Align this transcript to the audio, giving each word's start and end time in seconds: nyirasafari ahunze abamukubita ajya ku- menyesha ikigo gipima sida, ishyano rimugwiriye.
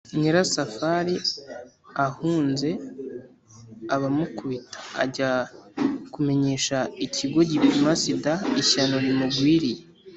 nyirasafari 0.19 1.15
ahunze 2.05 2.69
abamukubita 3.95 4.77
ajya 5.03 5.31
ku- 6.11 6.21
menyesha 6.27 6.77
ikigo 7.05 7.39
gipima 7.51 7.91
sida, 8.01 8.33
ishyano 8.61 8.95
rimugwiriye. 9.05 9.81